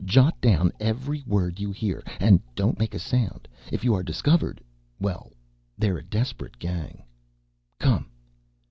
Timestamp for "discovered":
4.01-4.59